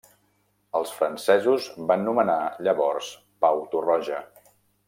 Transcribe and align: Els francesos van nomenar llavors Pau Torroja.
Els 0.79 0.93
francesos 1.01 1.69
van 1.93 2.07
nomenar 2.09 2.39
llavors 2.69 3.15
Pau 3.45 3.63
Torroja. 3.75 4.27